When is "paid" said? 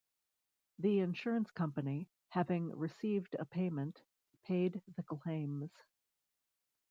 4.47-4.81